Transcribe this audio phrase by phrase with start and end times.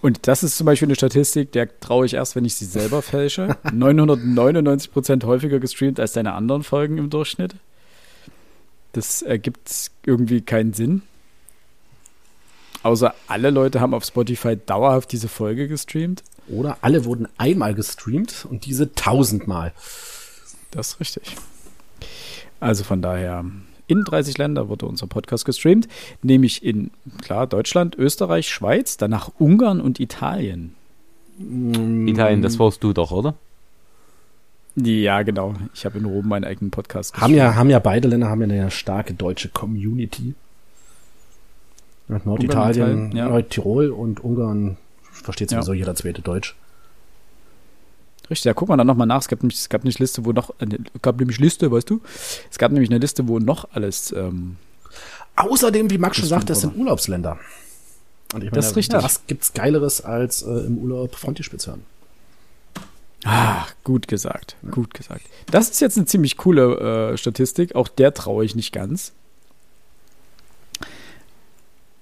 [0.00, 3.02] Und das ist zum Beispiel eine Statistik, der traue ich erst, wenn ich sie selber
[3.02, 3.56] fälsche.
[3.72, 7.56] 999 Prozent häufiger gestreamt als deine anderen Folgen im Durchschnitt.
[8.92, 11.02] Das ergibt irgendwie keinen Sinn.
[12.82, 16.22] Außer alle Leute haben auf Spotify dauerhaft diese Folge gestreamt.
[16.48, 19.72] Oder alle wurden einmal gestreamt und diese tausendmal.
[20.70, 21.36] Das ist richtig.
[22.60, 23.44] Also von daher,
[23.88, 25.88] in 30 Länder wurde unser Podcast gestreamt,
[26.22, 26.90] nämlich in,
[27.22, 30.74] klar, Deutschland, Österreich, Schweiz, danach Ungarn und Italien.
[31.40, 33.34] Italien, das warst du doch, oder?
[34.76, 35.54] Ja, genau.
[35.74, 38.46] Ich habe in Rom meinen eigenen Podcast Haben ja, haben ja beide Länder haben ja
[38.48, 40.34] eine starke deutsche Community.
[42.08, 43.28] Norditalien, ja.
[43.28, 45.80] Nordtirol und Ungarn versteht sowieso Ja.
[45.80, 46.54] jeder zweite Deutsch.
[48.30, 49.20] Richtig, da guck mal dann nochmal nach.
[49.20, 52.00] Es gab nämlich, es gab nicht Liste, wo noch, äh, gab nämlich Liste, weißt du?
[52.50, 54.56] Es gab nämlich eine Liste, wo noch alles, ähm,
[55.36, 56.76] Außerdem, wie Max schon sagt, das sind?
[56.76, 57.38] Urlaubsländer.
[58.34, 59.02] Und ich Das ist richtig.
[59.02, 61.84] Was gibt's Geileres als äh, im Urlaub Frontispitz hören?
[63.24, 65.22] ah, gut gesagt, gut gesagt.
[65.50, 69.12] Das ist jetzt eine ziemlich coole äh, Statistik, auch der traue ich nicht ganz.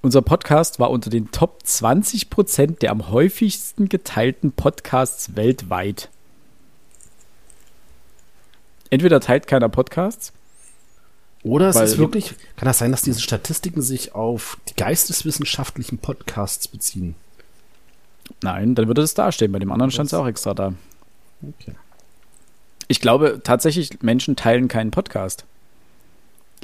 [0.02, 6.10] Unser Podcast war unter den Top 20 Prozent der am häufigsten geteilten Podcasts weltweit.
[8.90, 10.32] Entweder teilt keiner Podcasts
[11.42, 16.68] Oder es ist wirklich, kann das sein, dass diese Statistiken sich auf die geisteswissenschaftlichen Podcasts
[16.68, 17.14] beziehen?
[18.42, 19.52] Nein, dann würde das dastehen.
[19.52, 20.74] Bei dem anderen stand es auch extra da.
[21.42, 21.72] Okay.
[22.88, 25.44] Ich glaube tatsächlich, Menschen teilen keinen Podcast.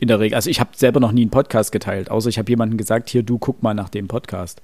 [0.00, 0.34] In der Regel.
[0.34, 3.22] Also ich habe selber noch nie einen Podcast geteilt, außer ich habe jemandem gesagt, hier,
[3.22, 4.60] du guck mal nach dem Podcast.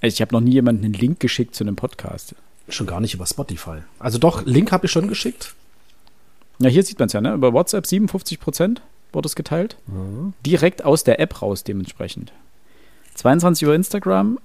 [0.00, 2.34] Also ich habe noch nie jemanden einen Link geschickt zu einem Podcast.
[2.68, 3.78] Schon gar nicht über Spotify.
[3.98, 5.54] Also doch, Link habe ich schon geschickt.
[6.60, 7.34] Ja, hier sieht man es ja, ne?
[7.34, 9.76] Über WhatsApp 57 Prozent wurde es geteilt.
[10.46, 12.32] Direkt aus der App raus dementsprechend.
[13.14, 14.38] 22 über Instagram,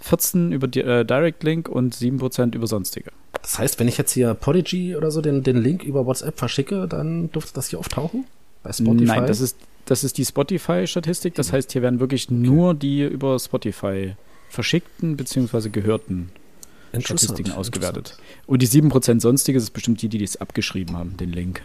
[0.00, 3.10] 14 über äh, Direct Link und 7 Prozent über sonstige.
[3.40, 6.86] Das heißt, wenn ich jetzt hier Podigy oder so den, den Link über WhatsApp verschicke,
[6.88, 8.26] dann dürfte das hier auftauchen?
[8.62, 9.04] Bei Spotify?
[9.04, 9.56] Nein, das ist,
[9.86, 11.34] das ist die Spotify-Statistik.
[11.34, 14.14] Das heißt, hier werden wirklich nur die über Spotify
[14.50, 15.70] verschickten bzw.
[15.70, 16.30] gehörten
[17.00, 18.18] Statistiken ausgewertet.
[18.46, 21.62] Und die 7% sonstiges ist bestimmt die, die das abgeschrieben haben, den Link.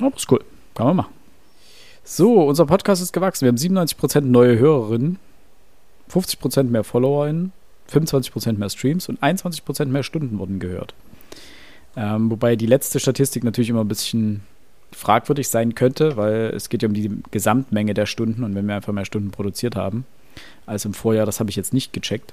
[0.00, 0.44] Aber ist cool.
[0.74, 1.12] Kann man machen.
[2.04, 3.44] So, unser Podcast ist gewachsen.
[3.44, 5.18] Wir haben 97% neue Hörerinnen,
[6.10, 7.52] 50% mehr FollowerInnen,
[7.90, 10.94] 25% mehr Streams und 21% mehr Stunden wurden gehört.
[11.96, 14.42] Ähm, wobei die letzte Statistik natürlich immer ein bisschen
[14.92, 18.74] fragwürdig sein könnte, weil es geht ja um die Gesamtmenge der Stunden und wenn wir
[18.74, 20.04] einfach mehr Stunden produziert haben
[20.66, 22.32] als im Vorjahr, das habe ich jetzt nicht gecheckt,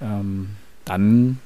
[0.00, 0.50] ähm,
[0.84, 1.38] dann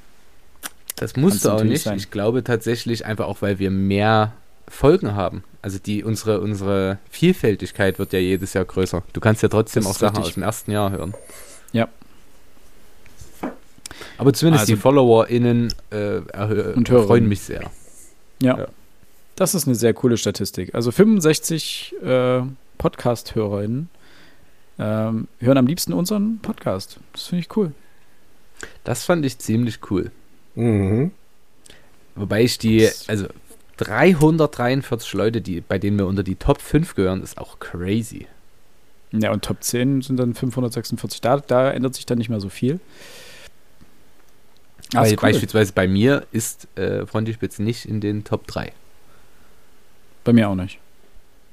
[0.96, 1.82] Das Kann's musste auch nicht.
[1.82, 1.96] sein.
[1.96, 4.32] Ich glaube tatsächlich einfach auch, weil wir mehr
[4.68, 5.42] Folgen haben.
[5.62, 9.02] Also die unsere unsere Vielfältigkeit wird ja jedes Jahr größer.
[9.12, 10.30] Du kannst ja trotzdem auch Sachen richtig.
[10.30, 11.14] aus dem ersten Jahr hören.
[11.72, 11.88] Ja.
[14.18, 16.20] Aber zumindest Also- die FollowerInnen äh,
[16.74, 17.70] Und freuen mich sehr.
[18.40, 18.58] Ja.
[18.58, 18.66] Ja.
[19.36, 20.74] Das ist eine sehr coole Statistik.
[20.74, 22.42] Also 65 äh,
[22.78, 23.88] Podcast-HörerInnen
[24.78, 26.98] ähm, hören am liebsten unseren Podcast.
[27.12, 27.72] Das finde ich cool.
[28.84, 30.10] Das fand ich ziemlich cool.
[30.54, 31.12] Mhm.
[32.14, 33.26] Wobei ich die, also
[33.78, 38.26] 343 Leute, die, bei denen wir unter die Top 5 gehören, ist auch crazy.
[39.12, 41.20] Ja, und Top 10 sind dann 546.
[41.20, 42.80] Da, da ändert sich dann nicht mehr so viel.
[44.92, 45.16] Weil cool.
[45.16, 48.72] beispielsweise bei mir ist äh, Frontispitz nicht in den Top 3.
[50.24, 50.78] Bei mir auch nicht.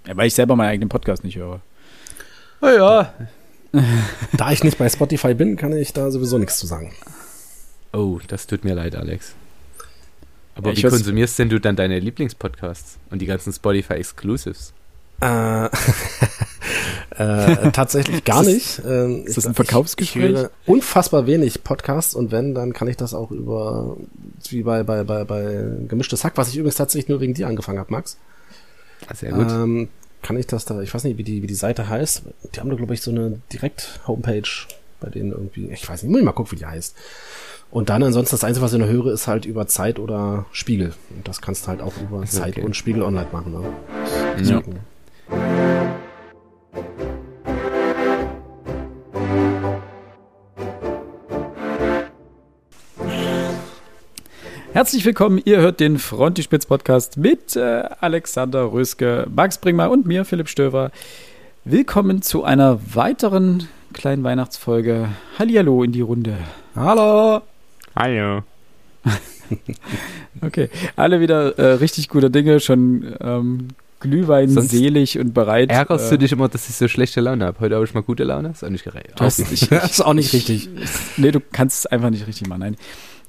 [0.07, 1.61] Ja, weil ich selber meinen eigenen Podcast nicht höre.
[2.61, 3.13] Ja.
[4.33, 6.93] Da ich nicht bei Spotify bin, kann ich da sowieso nichts zu sagen.
[7.93, 9.33] Oh, das tut mir leid, Alex.
[10.55, 14.73] Aber Ja, ich wie konsumierst denn du dann deine Lieblingspodcasts und die ganzen Spotify Exclusives?
[15.21, 15.65] Äh,
[17.17, 18.81] äh, tatsächlich gar nicht.
[18.85, 20.23] Ähm, ist das ein Verkaufsgespräch?
[20.23, 23.97] Ich höre unfassbar wenig Podcasts und wenn, dann kann ich das auch über,
[24.49, 27.79] wie bei, bei, bei, bei Gemischtes Hack, was ich übrigens tatsächlich nur wegen dir angefangen
[27.79, 28.17] habe, Max.
[29.07, 29.49] Ah, Sehr gut.
[29.49, 29.89] Ähm,
[30.21, 32.23] kann ich das da, ich weiß nicht, wie die, wie die Seite heißt.
[32.53, 34.49] Die haben da, glaube ich, so eine Direkt-Homepage
[34.99, 36.95] bei denen irgendwie, ich weiß nicht, muss ich mal gucken, wie die heißt.
[37.71, 40.93] Und dann ansonsten das Einzige, was ich noch höre, ist halt über Zeit oder Spiegel.
[41.11, 42.65] Und das kannst du halt auch über Ist Zeit okay.
[42.65, 43.53] und Spiegel online machen.
[43.53, 43.63] Ne?
[44.43, 44.61] Ja.
[54.79, 60.23] Herzlich willkommen, ihr hört den Frontispitz Podcast mit äh, Alexander Röske, Max Bringmer und mir,
[60.23, 60.91] Philipp Stöver.
[61.65, 65.09] Willkommen zu einer weiteren kleinen Weihnachtsfolge.
[65.37, 66.37] Hallihallo in die Runde.
[66.77, 67.41] Hallo!
[67.93, 68.43] Hallo.
[70.41, 75.71] Okay, alle wieder äh, richtig gute Dinge, schon ähm, Glühwein Sonst selig und bereit.
[75.71, 77.59] Ärgerst äh, du dich immer, dass ich so schlechte Laune habe?
[77.59, 78.51] Heute habe ich mal gute Laune.
[78.51, 79.11] Ist auch nicht gerecht.
[79.17, 80.69] Das ist auch nicht richtig.
[81.17, 82.59] Nee, du kannst es einfach nicht richtig machen.
[82.59, 82.77] Nein.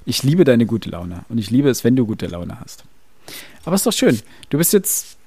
[0.05, 1.25] Ich liebe deine gute Laune.
[1.29, 2.83] Und ich liebe es, wenn du gute Laune hast.
[3.65, 4.19] Aber ist doch schön.
[4.49, 5.17] Du bist jetzt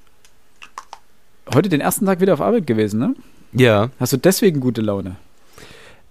[1.53, 3.15] heute den ersten Tag wieder auf Arbeit gewesen, ne?
[3.53, 3.89] Ja.
[3.99, 5.15] Hast du deswegen gute Laune?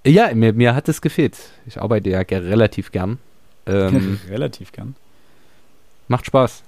[0.07, 1.37] Ja, mir, mir hat es gefehlt.
[1.67, 3.19] Ich arbeite ja relativ gern.
[3.67, 4.95] Ähm, Relativ gern.
[6.09, 6.63] macht Spaß.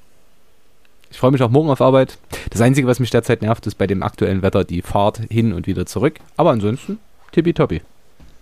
[1.11, 2.19] Ich freue mich auch morgen auf Arbeit.
[2.51, 5.67] Das Einzige, was mich derzeit nervt, ist bei dem aktuellen Wetter die Fahrt hin und
[5.67, 6.19] wieder zurück.
[6.37, 6.99] Aber ansonsten
[7.33, 7.83] tippitoppi.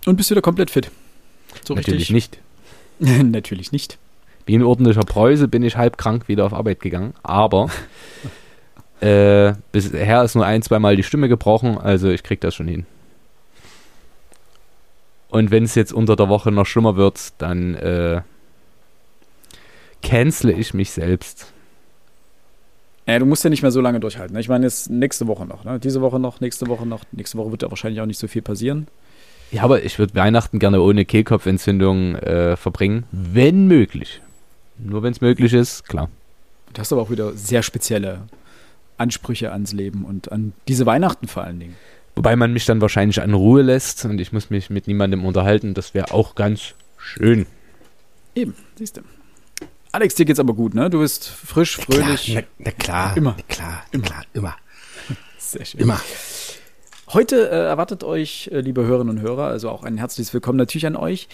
[0.05, 0.89] Und bist wieder komplett fit.
[1.65, 2.13] So Natürlich richtig?
[2.15, 2.39] nicht.
[2.99, 3.97] Natürlich nicht.
[4.45, 7.13] Wie ein ordentlicher Preuße bin ich halb krank wieder auf Arbeit gegangen.
[7.23, 7.69] Aber
[9.01, 11.77] äh, bisher ist nur ein, zweimal die Stimme gebrochen.
[11.77, 12.85] Also ich krieg das schon hin.
[15.29, 18.21] Und wenn es jetzt unter der Woche noch schlimmer wird, dann äh,
[20.01, 21.51] cancele ich mich selbst.
[23.07, 24.33] Ja, du musst ja nicht mehr so lange durchhalten.
[24.33, 24.39] Ne?
[24.39, 25.63] Ich meine, jetzt nächste Woche noch.
[25.63, 25.79] Ne?
[25.79, 27.03] Diese Woche noch, nächste Woche noch.
[27.11, 28.87] Nächste Woche wird ja wahrscheinlich auch nicht so viel passieren.
[29.51, 34.21] Ja, aber ich würde Weihnachten gerne ohne Kehlkopfentzündung äh, verbringen, wenn möglich.
[34.77, 36.09] Nur wenn es möglich ist, klar.
[36.73, 38.23] Du hast aber auch wieder sehr spezielle
[38.97, 41.75] Ansprüche ans Leben und an diese Weihnachten vor allen Dingen.
[42.15, 45.73] Wobei man mich dann wahrscheinlich an Ruhe lässt und ich muss mich mit niemandem unterhalten.
[45.73, 47.45] Das wäre auch ganz schön.
[48.35, 49.01] Eben, siehst du.
[49.91, 50.89] Alex, dir geht's aber gut, ne?
[50.89, 52.25] Du bist frisch, fröhlich.
[52.25, 53.17] Klar, na, na klar.
[53.17, 53.35] Immer.
[53.37, 54.03] Na klar, immer.
[54.03, 54.55] klar, immer.
[55.37, 55.81] Sehr schön.
[55.81, 56.01] Immer.
[57.13, 60.87] Heute äh, erwartet euch, äh, liebe Hörerinnen und Hörer, also auch ein herzliches Willkommen natürlich
[60.87, 61.27] an euch,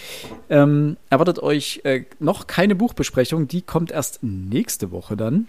[0.50, 5.48] ähm, erwartet euch äh, noch keine Buchbesprechung, die kommt erst nächste Woche dann.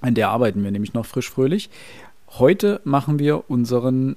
[0.00, 1.68] An der arbeiten wir nämlich noch frisch fröhlich.
[2.38, 4.14] Heute machen wir unseren.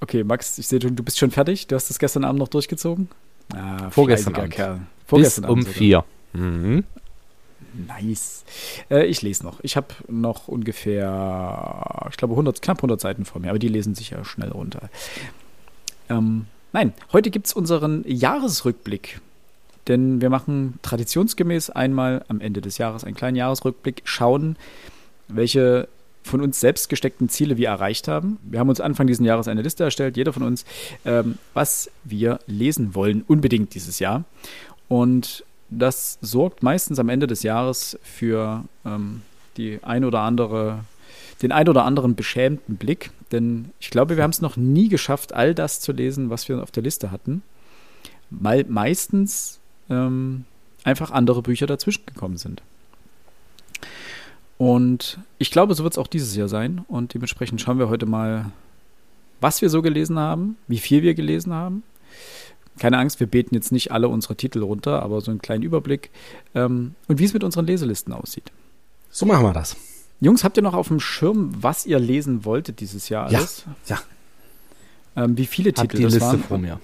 [0.00, 1.66] Okay, Max, ich sehe schon, du bist schon fertig.
[1.66, 3.08] Du hast das gestern Abend noch durchgezogen.
[3.54, 4.52] Ah, Vorgestern Abend.
[4.52, 4.74] Kerl.
[4.76, 5.78] Bis Vorgestern um Abend sogar.
[5.78, 6.04] vier.
[6.34, 6.84] Mhm.
[7.86, 8.44] Nice.
[8.90, 9.60] Äh, ich lese noch.
[9.62, 13.94] Ich habe noch ungefähr, ich glaube, 100, knapp 100 Seiten vor mir, aber die lesen
[13.94, 14.88] sich ja schnell runter.
[16.08, 19.20] Ähm, nein, heute gibt es unseren Jahresrückblick.
[19.86, 24.56] Denn wir machen traditionsgemäß einmal am Ende des Jahres einen kleinen Jahresrückblick, schauen,
[25.28, 25.88] welche
[26.22, 28.38] von uns selbst gesteckten Ziele wir erreicht haben.
[28.42, 30.66] Wir haben uns Anfang dieses Jahres eine Liste erstellt, jeder von uns,
[31.06, 34.24] ähm, was wir lesen wollen, unbedingt dieses Jahr.
[34.88, 39.22] Und das sorgt meistens am Ende des Jahres für ähm,
[39.56, 40.80] die ein oder andere,
[41.42, 43.10] den ein oder anderen beschämten Blick.
[43.32, 46.62] Denn ich glaube, wir haben es noch nie geschafft, all das zu lesen, was wir
[46.62, 47.42] auf der Liste hatten.
[48.30, 49.58] Weil meistens
[49.90, 50.44] ähm,
[50.84, 52.62] einfach andere Bücher dazwischen gekommen sind.
[54.56, 56.84] Und ich glaube, so wird es auch dieses Jahr sein.
[56.88, 58.46] Und dementsprechend schauen wir heute mal,
[59.40, 61.82] was wir so gelesen haben, wie viel wir gelesen haben.
[62.78, 66.10] Keine Angst, wir beten jetzt nicht alle unsere Titel runter, aber so einen kleinen Überblick.
[66.54, 68.50] Ähm, und wie es mit unseren Leselisten aussieht.
[69.10, 69.76] So machen wir das.
[70.20, 73.64] Jungs, habt ihr noch auf dem Schirm, was ihr lesen wolltet dieses Jahr Ja, alles?
[73.86, 73.98] ja.
[75.16, 76.42] Ähm, wie viele Hab Titel die das Liste waren?
[76.42, 76.80] vor mir.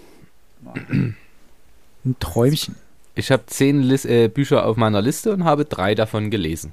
[0.75, 1.17] Ein
[2.21, 2.77] Träumchen.
[3.15, 6.73] Ich habe zehn Lis äh, Bücher auf meiner Liste und habe drei davon gelesen.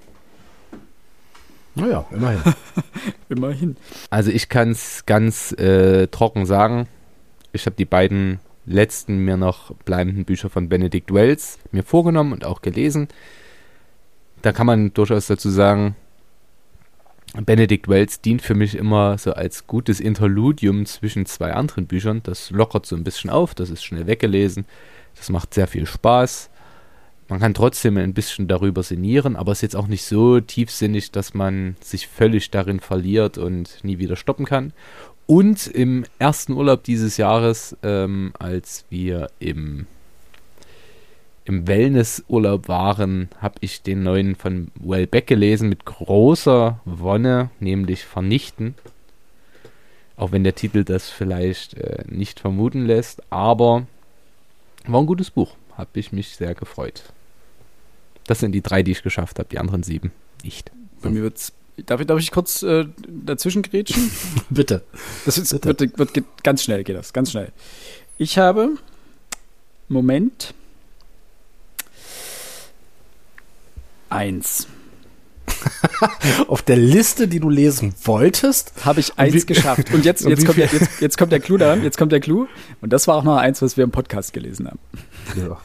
[1.76, 2.42] Naja, immerhin.
[3.30, 3.78] Immerhin.
[4.10, 6.88] Also ich kann es ganz äh, trocken sagen.
[7.54, 12.46] Ich habe die beiden letzten mir noch bleibenden Bücher von Benedict Wells mir vorgenommen und
[12.46, 13.08] auch gelesen.
[14.42, 15.96] Da kann man durchaus dazu sagen,
[17.34, 22.22] Benedict Wells dient für mich immer so als gutes Interludium zwischen zwei anderen Büchern.
[22.24, 24.66] Das lockert so ein bisschen auf, das ist schnell weggelesen,
[25.16, 26.50] das macht sehr viel Spaß.
[27.30, 31.12] Man kann trotzdem ein bisschen darüber sinnieren, aber es ist jetzt auch nicht so tiefsinnig,
[31.12, 34.74] dass man sich völlig darin verliert und nie wieder stoppen kann.
[35.32, 39.88] Und im ersten Urlaub dieses Jahres, ähm, als wir im,
[41.46, 48.76] im Wellnessurlaub waren, habe ich den neuen von Wellbeck gelesen mit großer Wonne, nämlich Vernichten.
[50.18, 53.88] Auch wenn der Titel das vielleicht äh, nicht vermuten lässt, aber
[54.86, 55.56] war ein gutes Buch.
[55.78, 57.04] Habe ich mich sehr gefreut.
[58.28, 60.12] Das sind die drei, die ich geschafft habe, die anderen sieben
[60.44, 60.74] nicht.
[61.02, 61.54] Bei mir wird's.
[61.86, 64.12] Darf ich, darf ich kurz äh, dazwischen grätschen?
[64.50, 64.84] Bitte.
[65.26, 65.68] Das ist, Bitte.
[65.80, 67.52] wird, wird, geht ganz schnell, geht das, ganz schnell.
[68.18, 68.78] Ich habe,
[69.88, 70.54] Moment,
[74.10, 74.68] eins.
[76.48, 79.94] Auf der Liste, die du lesen wolltest, Habe ich eins wie- geschafft.
[79.94, 82.20] Und jetzt, und jetzt, kommt der, jetzt, jetzt kommt der Clou daran, jetzt kommt der
[82.20, 82.48] Clou.
[82.82, 84.80] Und das war auch noch eins, was wir im Podcast gelesen haben.
[85.36, 85.58] ja.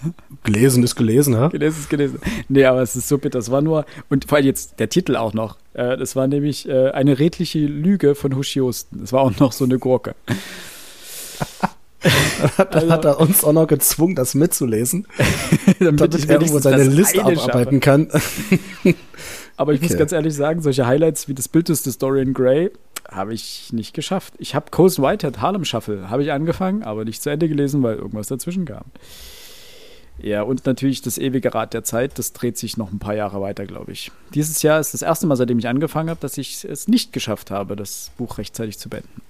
[0.45, 1.49] gelesen ist gelesen, ha?
[1.49, 2.21] Gelesen ist gelesen.
[2.49, 3.39] Nee, aber es ist so bitter.
[3.39, 5.57] Das war nur, und vor allem jetzt der Titel auch noch.
[5.75, 9.01] Äh, das war nämlich äh, eine redliche Lüge von Hushi Houston.
[9.01, 10.15] Das war auch noch so eine Gurke.
[12.71, 15.07] Dann hat er uns auch noch gezwungen, das mitzulesen,
[15.81, 18.09] damit damit ich er irgendwo seine Liste abarbeiten kann.
[19.57, 19.99] Aber ich muss Okay.
[19.99, 22.71] ganz ehrlich sagen, solche Highlights wie das Bild des Dorian Gray
[23.11, 24.35] habe ich nicht geschafft.
[24.39, 27.97] Ich habe Coast Whitehead Harlem Shuffle habe ich angefangen, aber nicht zu Ende gelesen, weil
[27.97, 28.85] irgendwas dazwischen kam.
[30.19, 33.41] Ja, und natürlich das ewige Rad der Zeit, das dreht sich noch ein paar Jahre
[33.41, 34.11] weiter, glaube ich.
[34.35, 37.51] Dieses Jahr ist das erste Mal, seitdem ich angefangen habe, dass ich es nicht geschafft
[37.51, 39.21] habe, das Buch rechtzeitig zu beenden.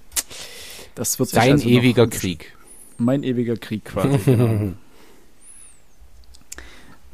[0.95, 2.55] Das wird sich Dein also ewiger Krieg.
[2.97, 4.17] Mein ewiger Krieg quasi.
[4.25, 4.73] Genau.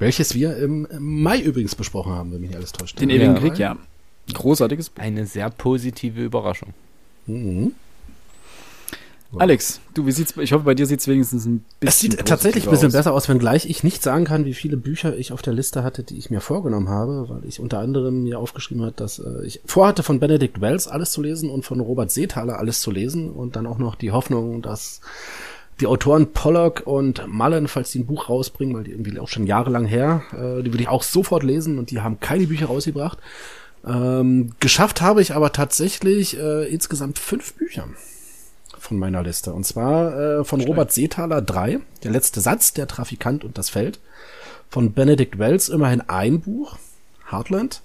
[0.03, 2.99] Welches wir im Mai übrigens besprochen haben, wenn mich nicht alles täuscht.
[2.99, 3.39] Den ewigen Ja.
[3.39, 3.77] Krieg, ja.
[4.33, 5.01] Großartiges Buch.
[5.01, 6.73] Eine sehr positive Überraschung.
[7.25, 7.71] Mhm.
[9.39, 12.25] Alex, du, wie sieht's, ich hoffe, bei dir sieht es wenigstens ein bisschen Es sieht
[12.27, 12.93] tatsächlich ein bisschen aus.
[12.93, 16.03] besser aus, wenngleich ich nicht sagen kann, wie viele Bücher ich auf der Liste hatte,
[16.03, 19.61] die ich mir vorgenommen habe, weil ich unter anderem mir aufgeschrieben hat, dass äh, ich
[19.65, 23.55] vorhatte, von Benedict Wells alles zu lesen und von Robert Seethaler alles zu lesen und
[23.55, 25.01] dann auch noch die Hoffnung, dass
[25.83, 29.45] die Autoren Pollock und Mullen, falls die ein Buch rausbringen, weil die irgendwie auch schon
[29.45, 33.17] jahrelang her, äh, die würde ich auch sofort lesen und die haben keine Bücher rausgebracht.
[33.85, 37.89] Ähm, geschafft habe ich aber tatsächlich äh, insgesamt fünf Bücher
[38.79, 39.51] von meiner Liste.
[39.51, 43.99] Und zwar äh, von Robert Seethaler drei, der letzte Satz, der Trafikant und das Feld.
[44.69, 46.77] Von Benedict Wells immerhin ein Buch,
[47.29, 47.81] Heartland.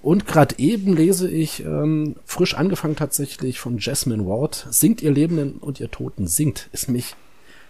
[0.00, 5.54] Und gerade eben lese ich ähm, frisch angefangen tatsächlich von Jasmine Ward, Singt ihr Lebenden
[5.54, 7.16] und ihr Toten singt, ist mich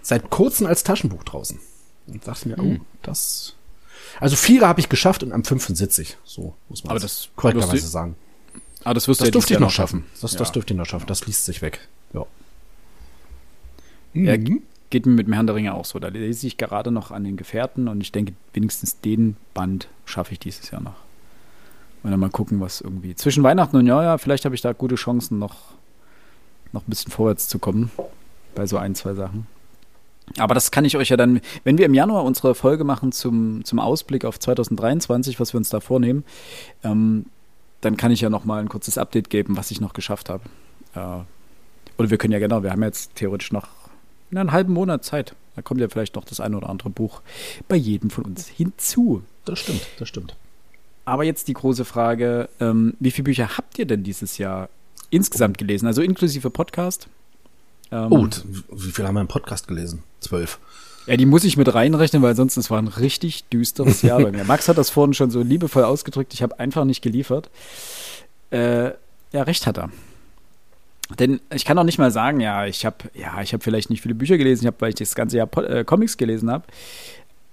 [0.02, 1.58] seit kurzem als Taschenbuch draußen.
[2.08, 3.54] Und dachte mir, oh, das.
[4.20, 6.16] Also vier habe ich geschafft und am fünften sitze ich.
[6.24, 8.16] So muss man das korrekterweise du- sagen.
[8.84, 10.04] Ah, das wirst du Das ja dieses dürfte ich Jahr noch schaffen.
[10.20, 10.52] Das, das Ja.
[10.54, 11.06] dürfte ich noch schaffen.
[11.06, 11.88] Das liest sich weg.
[12.12, 12.26] Ja.
[14.14, 14.62] Ja, Mhm.
[14.90, 15.98] geht mir mit dem Herrn der Ringe auch so.
[15.98, 20.32] Da lese ich gerade noch an den Gefährten und ich denke, wenigstens den Band schaffe
[20.32, 20.96] ich dieses Jahr noch.
[22.02, 23.14] Und dann mal gucken, was irgendwie.
[23.14, 25.56] Zwischen Weihnachten und Neujahr, vielleicht habe ich da gute Chancen, noch,
[26.72, 27.90] noch ein bisschen vorwärts zu kommen.
[28.56, 29.46] Bei so ein, zwei Sachen.
[30.38, 33.64] Aber das kann ich euch ja dann, wenn wir im Januar unsere Folge machen zum,
[33.64, 36.24] zum Ausblick auf 2023, was wir uns da vornehmen,
[36.84, 37.26] ähm,
[37.80, 40.44] dann kann ich ja noch mal ein kurzes Update geben, was ich noch geschafft habe.
[40.94, 41.24] Äh,
[41.98, 43.68] oder wir können ja genau, wir haben jetzt theoretisch noch
[44.30, 45.34] einen halben Monat Zeit.
[45.56, 47.20] Da kommt ja vielleicht noch das eine oder andere Buch
[47.68, 49.22] bei jedem von uns hinzu.
[49.44, 50.34] Das stimmt, das stimmt.
[51.04, 54.68] Aber jetzt die große Frage, ähm, wie viele Bücher habt ihr denn dieses Jahr
[55.10, 55.86] insgesamt gelesen?
[55.86, 57.08] Also inklusive Podcast?
[57.92, 58.26] Ähm, Oh,
[58.72, 60.02] wie viel haben wir im Podcast gelesen?
[60.20, 60.58] Zwölf.
[61.06, 64.30] Ja, die muss ich mit reinrechnen, weil sonst es war ein richtig düsteres Jahr bei
[64.32, 64.44] mir.
[64.46, 66.32] Max hat das vorhin schon so liebevoll ausgedrückt.
[66.32, 67.50] Ich habe einfach nicht geliefert.
[68.50, 68.86] Äh,
[69.32, 69.90] ja, recht hat er.
[71.18, 74.00] Denn ich kann auch nicht mal sagen, ja, ich habe ja, ich habe vielleicht nicht
[74.00, 76.64] viele Bücher gelesen, ich habe, weil ich das ganze Jahr Po- äh, Comics gelesen habe.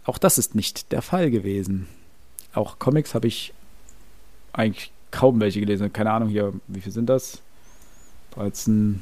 [0.06, 1.88] Auch das ist nicht der Fall gewesen.
[2.54, 3.54] Auch Comics habe ich
[4.54, 5.92] eigentlich kaum welche gelesen.
[5.92, 7.42] Keine Ahnung hier, wie viel sind das?
[8.36, 9.02] 13,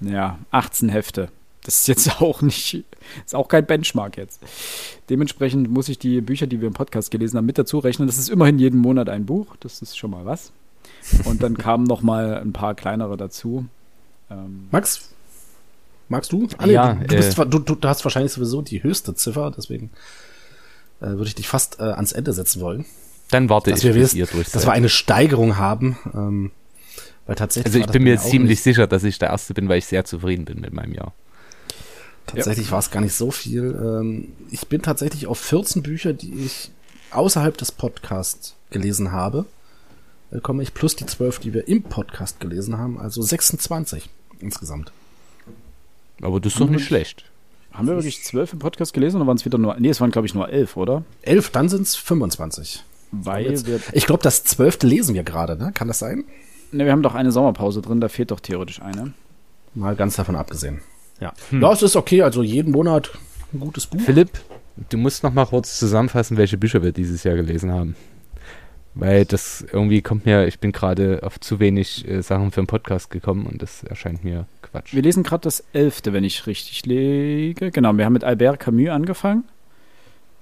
[0.00, 1.28] ja, 18 Hefte.
[1.64, 2.84] Das ist jetzt auch nicht,
[3.24, 4.40] ist auch kein Benchmark jetzt.
[5.10, 8.08] Dementsprechend muss ich die Bücher, die wir im Podcast gelesen haben, mit dazu rechnen.
[8.08, 9.56] Das ist immerhin jeden Monat ein Buch.
[9.60, 10.52] Das ist schon mal was.
[11.24, 13.66] Und dann kamen noch mal ein paar kleinere dazu.
[14.30, 15.10] Ähm, Max,
[16.08, 16.48] magst du?
[16.64, 19.90] Ja, du, bist, äh, du, du, du hast wahrscheinlich sowieso die höchste Ziffer, deswegen
[21.00, 22.84] äh, würde ich dich fast äh, ans Ende setzen wollen.
[23.30, 25.98] Dann warte Dass ich, wir, bis wissen, ihr durch dass wir eine Steigerung haben.
[26.14, 26.50] Ähm,
[27.28, 29.86] weil tatsächlich Also ich bin mir ziemlich sicher, dass ich der Erste bin, weil ich
[29.86, 31.12] sehr zufrieden bin mit meinem Jahr.
[32.26, 33.78] Tatsächlich war es gar nicht so viel.
[33.80, 36.70] Ähm, ich bin tatsächlich auf 14 Bücher, die ich
[37.10, 39.46] außerhalb des Podcasts gelesen habe,
[40.30, 44.08] äh, komme ich plus die 12, die wir im Podcast gelesen haben, also 26
[44.40, 44.92] insgesamt.
[46.20, 47.24] Aber das ist doch nicht schlecht.
[47.72, 50.10] haben wir wirklich zwölf im Podcast gelesen oder waren es wieder nur, nee, es waren
[50.10, 51.04] glaube ich nur elf, oder?
[51.22, 52.82] 11, dann sind es 25.
[53.12, 55.72] Weil Jetzt- wir, Ich glaube, das zwölfte lesen wir gerade, ne?
[55.72, 56.24] Kann das sein?
[56.72, 59.12] Ne, wir haben doch eine Sommerpause drin, da fehlt doch theoretisch eine.
[59.74, 60.80] Mal ganz davon abgesehen.
[61.20, 61.32] Ja.
[61.50, 61.60] Hm.
[61.62, 63.10] Ja, es ist okay, also jeden Monat
[63.52, 64.00] ein gutes Buch.
[64.00, 64.30] Philipp,
[64.90, 67.96] du musst noch mal kurz zusammenfassen, welche Bücher wir dieses Jahr gelesen haben.
[68.94, 72.66] Weil das irgendwie kommt mir, ich bin gerade auf zu wenig äh, Sachen für den
[72.66, 74.92] Podcast gekommen und das erscheint mir Quatsch.
[74.92, 77.70] Wir lesen gerade das elfte, wenn ich richtig lege.
[77.70, 79.44] Genau, wir haben mit Albert Camus angefangen.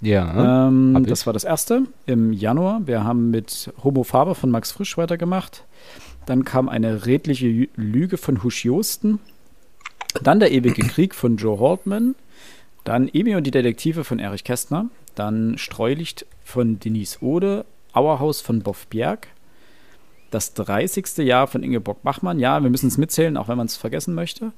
[0.00, 2.86] Ja, Ähm, das war das erste im Januar.
[2.86, 5.64] Wir haben mit Homo Faber von Max Frisch weitergemacht.
[6.26, 9.18] Dann kam eine redliche Lü- Lüge von Husch Josten.
[10.22, 12.14] Dann der ewige Krieg von Joe Haltman.
[12.84, 14.86] Dann Emi und die Detektive von Erich Kästner.
[15.14, 17.64] Dann Streulicht von Denise Ode.
[17.92, 19.28] Auerhaus von Boff Bjerg.
[20.32, 21.18] Das 30.
[21.18, 22.38] Jahr von Ingeborg Bachmann.
[22.40, 24.52] Ja, wir müssen es mitzählen, auch wenn man es vergessen möchte.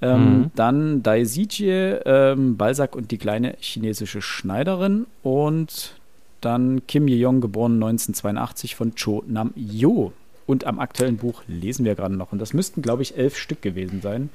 [0.00, 0.50] Ähm, Mhm.
[0.54, 1.68] Dann Dai Zijie,
[2.06, 5.06] ähm, Balzac und die kleine chinesische Schneiderin.
[5.22, 5.94] Und
[6.40, 10.12] dann Kim Ye-Yong, geboren 1982 von Cho Nam-yo.
[10.50, 12.32] Und am aktuellen Buch lesen wir gerade noch.
[12.32, 14.30] Und das müssten, glaube ich, elf Stück gewesen sein.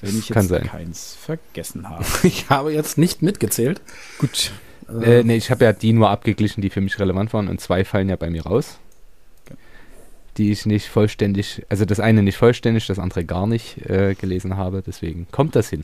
[0.00, 0.62] Wenn ich kann jetzt sein.
[0.62, 2.04] keins vergessen habe.
[2.22, 3.80] Ich habe jetzt nicht mitgezählt.
[4.18, 4.52] Gut.
[5.02, 7.84] Äh, nee, ich habe ja die nur abgeglichen, die für mich relevant waren und zwei
[7.84, 8.78] fallen ja bei mir raus.
[10.36, 14.56] Die ich nicht vollständig, also das eine nicht vollständig, das andere gar nicht äh, gelesen
[14.56, 14.84] habe.
[14.86, 15.82] Deswegen kommt das hin.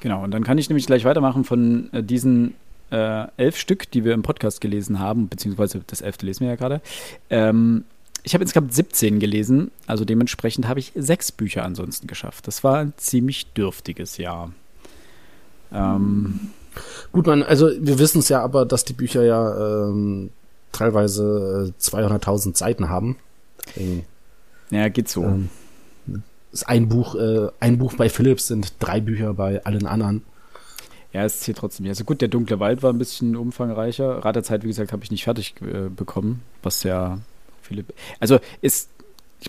[0.00, 2.54] Genau, und dann kann ich nämlich gleich weitermachen von äh, diesen
[2.90, 6.56] äh, elf Stück, die wir im Podcast gelesen haben, beziehungsweise das elfte lesen wir ja
[6.56, 6.80] gerade.
[7.30, 7.84] Ähm,
[8.26, 12.48] ich habe insgesamt 17 gelesen, also dementsprechend habe ich sechs Bücher ansonsten geschafft.
[12.48, 14.52] Das war ein ziemlich dürftiges Jahr.
[15.72, 16.50] Ähm,
[17.12, 20.30] Gut, man, also wir wissen es ja aber, dass die Bücher ja ähm,
[20.72, 23.16] teilweise 200.000 äh, Seiten haben.
[23.64, 24.04] Deswegen,
[24.70, 25.22] ja, geht so.
[25.22, 25.48] Ähm,
[26.50, 30.22] ist ein Buch, äh, ein Buch bei Philips sind drei Bücher bei allen anderen.
[31.12, 31.92] Ja, es zählt trotzdem nicht.
[31.92, 34.24] Also gut, der dunkle Wald war ein bisschen umfangreicher.
[34.24, 37.20] Rat der Zeit, wie gesagt, habe ich nicht fertig äh, bekommen, was ja
[37.66, 37.84] viele.
[38.20, 38.90] Also ist,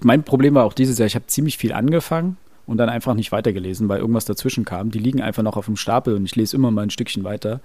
[0.03, 3.31] mein Problem war auch dieses Jahr, ich habe ziemlich viel angefangen und dann einfach nicht
[3.31, 4.91] weitergelesen, weil irgendwas dazwischen kam.
[4.91, 7.61] Die liegen einfach noch auf dem Stapel und ich lese immer mal ein Stückchen weiter,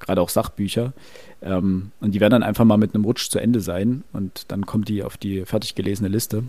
[0.00, 0.92] gerade auch Sachbücher.
[1.40, 4.66] Ähm, und die werden dann einfach mal mit einem Rutsch zu Ende sein und dann
[4.66, 6.44] kommt die auf die fertig gelesene Liste.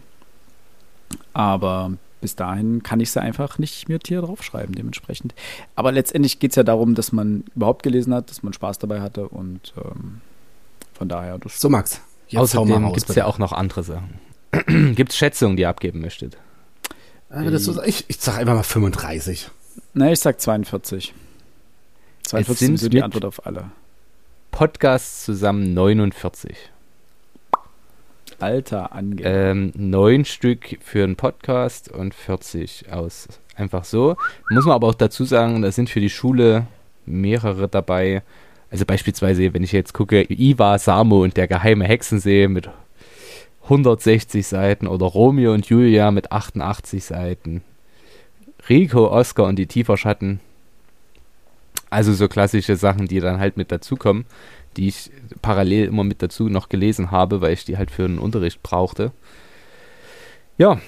[1.33, 5.35] Aber bis dahin kann ich sie einfach nicht mir hier draufschreiben, dementsprechend.
[5.75, 9.01] Aber letztendlich geht es ja darum, dass man überhaupt gelesen hat, dass man Spaß dabei
[9.01, 10.21] hatte und ähm,
[10.93, 11.37] von daher.
[11.47, 12.01] so, Max.
[12.37, 14.19] Außerdem gibt es ja auch noch andere Sachen.
[14.95, 16.37] gibt es Schätzungen, die ihr abgeben möchtet?
[17.29, 19.49] Äh, so, ich, ich sag einfach mal 35.
[19.93, 21.13] Ne, ich sag 42.
[22.23, 23.71] 42 sind so die Antwort auf alle.
[24.51, 26.55] Podcasts zusammen 49.
[28.39, 29.21] Alter Ange.
[29.23, 33.27] Ähm, neun Stück für einen Podcast und 40 aus.
[33.55, 34.15] Einfach so.
[34.49, 36.67] Muss man aber auch dazu sagen, da sind für die Schule
[37.05, 38.21] mehrere dabei.
[38.73, 42.71] Also beispielsweise, wenn ich jetzt gucke, Iva, Samo und der geheime Hexensee mit
[43.65, 47.61] 160 Seiten oder Romeo und Julia mit 88 Seiten.
[48.67, 50.39] Rico, Oscar und die Tieferschatten.
[51.91, 54.25] Also so klassische Sachen, die dann halt mit dazukommen,
[54.75, 55.11] die ich
[55.43, 59.11] parallel immer mit dazu noch gelesen habe, weil ich die halt für einen Unterricht brauchte.
[60.57, 60.81] Ja,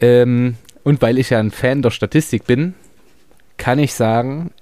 [0.00, 2.74] ähm, und weil ich ja ein Fan der Statistik bin,
[3.56, 4.52] kann ich sagen,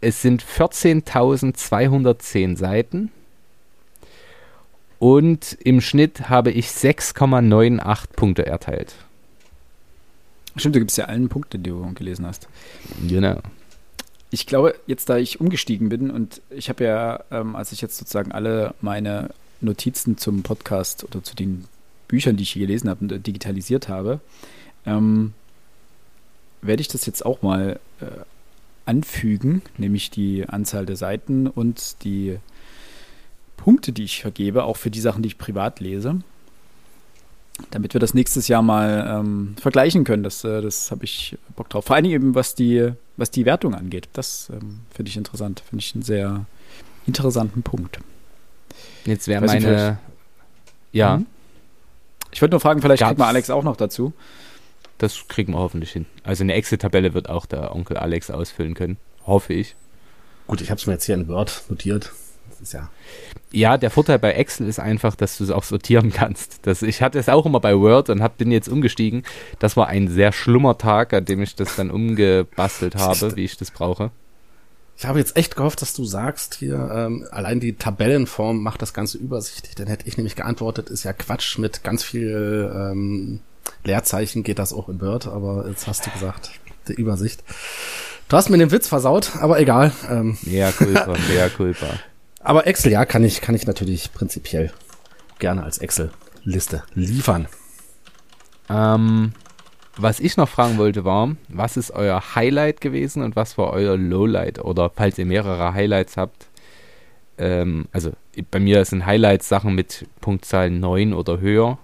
[0.00, 3.10] es sind 14.210 Seiten
[4.98, 8.94] und im Schnitt habe ich 6,98 Punkte erteilt.
[10.56, 12.48] Stimmt, du gibst ja allen Punkte, die du gelesen hast.
[13.06, 13.40] Genau.
[14.30, 17.96] Ich glaube, jetzt da ich umgestiegen bin und ich habe ja, ähm, als ich jetzt
[17.96, 21.64] sozusagen alle meine Notizen zum Podcast oder zu den
[22.08, 24.20] Büchern, die ich hier gelesen habe, digitalisiert habe,
[24.86, 25.34] ähm,
[26.62, 28.06] werde ich das jetzt auch mal äh,
[28.90, 32.38] anfügen, nämlich die Anzahl der Seiten und die
[33.56, 36.20] Punkte, die ich vergebe, auch für die Sachen, die ich privat lese.
[37.70, 40.24] Damit wir das nächstes Jahr mal ähm, vergleichen können.
[40.24, 41.84] Das, äh, das habe ich Bock drauf.
[41.84, 44.08] Vor allem eben, was die, was die Wertung angeht.
[44.14, 45.62] Das ähm, finde ich interessant.
[45.68, 46.46] Finde ich einen sehr
[47.06, 47.98] interessanten Punkt.
[49.04, 49.98] Jetzt wäre meine.
[50.92, 51.18] ja.
[51.18, 51.26] Mhm.
[52.32, 54.14] Ich würde nur fragen, vielleicht Gab's kriegt man Alex auch noch dazu.
[55.00, 56.04] Das kriegen wir hoffentlich hin.
[56.24, 58.98] Also eine Excel-Tabelle wird auch der Onkel Alex ausfüllen können.
[59.26, 59.74] Hoffe ich.
[60.46, 62.12] Gut, ich habe es mir jetzt hier in Word notiert.
[62.50, 62.90] Das ist ja.
[63.50, 66.66] Ja, der Vorteil bei Excel ist einfach, dass du es auch sortieren kannst.
[66.66, 69.22] Das, ich hatte es auch immer bei Word und hab, bin jetzt umgestiegen.
[69.58, 73.56] Das war ein sehr schlummer Tag, an dem ich das dann umgebastelt habe, wie ich
[73.56, 74.10] das brauche.
[74.98, 78.92] Ich habe jetzt echt gehofft, dass du sagst hier, ähm, allein die Tabellenform macht das
[78.92, 79.74] Ganze übersichtlich.
[79.76, 83.40] Dann hätte ich nämlich geantwortet, ist ja Quatsch, mit ganz viel ähm,
[83.84, 86.50] Leerzeichen geht das auch in Word, aber jetzt hast du gesagt,
[86.88, 87.42] die Übersicht.
[88.28, 89.92] Du hast mir den Witz versaut, aber egal.
[90.08, 90.38] Ähm.
[90.42, 91.86] Ja, culpa, ja, culpa.
[92.40, 94.72] Aber Excel, ja, kann ich, kann ich natürlich prinzipiell
[95.38, 97.48] gerne als Excel-Liste liefern.
[98.68, 99.32] Ähm,
[99.96, 103.96] was ich noch fragen wollte war, was ist euer Highlight gewesen und was war euer
[103.96, 104.60] Lowlight?
[104.60, 106.46] Oder falls ihr mehrere Highlights habt,
[107.36, 108.12] ähm, also
[108.50, 111.78] bei mir sind Highlights Sachen mit Punktzahl 9 oder höher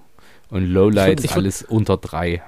[0.51, 2.43] und Lowlights ich würd, ich würd, alles unter 3.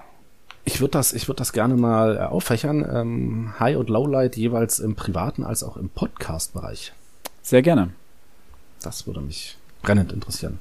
[0.65, 2.87] Ich würde das, ich würd das gerne mal äh, auffächern.
[2.91, 6.93] Ähm, High und Lowlight jeweils im privaten als auch im Podcast-Bereich.
[7.43, 7.91] Sehr gerne.
[8.83, 10.59] Das würde mich brennend interessieren.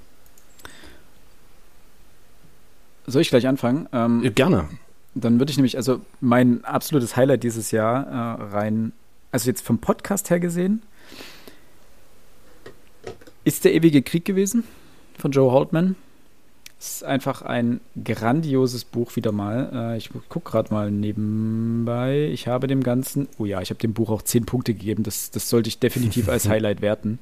[3.06, 3.88] Soll ich gleich anfangen?
[3.94, 4.70] Ähm, ja, gerne.
[5.14, 8.94] Dann würde ich nämlich, also mein absolutes Highlight dieses Jahr äh, rein,
[9.32, 10.82] also jetzt vom Podcast her gesehen,
[13.44, 14.64] ist der ewige Krieg gewesen
[15.18, 15.96] von Joe Haltman.
[16.80, 19.72] Es ist einfach ein grandioses Buch wieder mal.
[19.74, 22.30] Äh, ich gucke gerade mal nebenbei.
[22.32, 25.02] Ich habe dem Ganzen, oh ja, ich habe dem Buch auch zehn Punkte gegeben.
[25.04, 27.18] Das, das sollte ich definitiv als Highlight werten.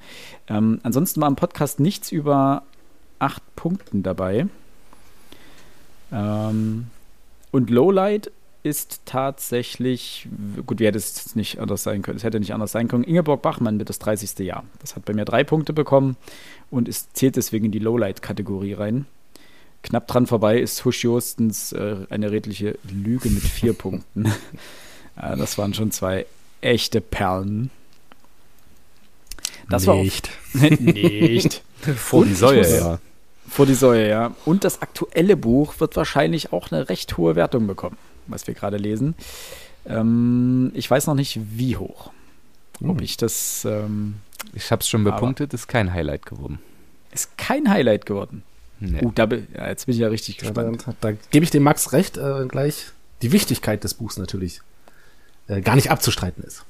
[0.50, 2.64] Ähm, ansonsten war im Podcast nichts über
[3.20, 4.48] acht Punkten dabei.
[6.12, 6.88] Ähm,
[7.52, 8.32] und Lowlight
[8.64, 10.28] ist tatsächlich,
[10.66, 12.18] gut, wie hätte es nicht anders sein können?
[12.18, 13.04] Es hätte nicht anders sein können.
[13.04, 14.40] Ingeborg Bachmann mit das 30.
[14.40, 14.66] Jahr.
[14.80, 16.18] Das hat bei mir drei Punkte bekommen
[16.72, 19.06] und es zählt deswegen in die Lowlight-Kategorie rein.
[19.86, 24.34] Knapp dran vorbei ist Husch Jostens äh, eine redliche Lüge mit vier Punkten.
[25.16, 26.26] ja, das waren schon zwei
[26.62, 27.70] echte Perlen.
[29.70, 30.30] Das nicht.
[30.54, 31.62] war auch, nicht.
[31.96, 33.00] Vor die Säue, ja.
[33.48, 34.36] Vor die Säue, ja.
[34.44, 38.78] Und das aktuelle Buch wird wahrscheinlich auch eine recht hohe Wertung bekommen, was wir gerade
[38.78, 39.14] lesen.
[39.86, 42.10] Ähm, ich weiß noch nicht, wie hoch.
[42.82, 43.04] Ob hm.
[43.04, 43.66] ich das.
[43.66, 44.16] Ähm,
[44.54, 46.58] ich habe es schon bepunktet, ist kein Highlight geworden.
[47.12, 48.42] Ist kein Highlight geworden.
[48.80, 49.04] Nee.
[49.04, 50.84] Uh, da, ja, jetzt bin ich ja richtig gespannt.
[50.86, 52.88] Ja, da, da gebe ich dem Max recht, äh, gleich
[53.22, 54.62] die Wichtigkeit des Buchs natürlich
[55.48, 56.66] äh, gar nicht abzustreiten ist.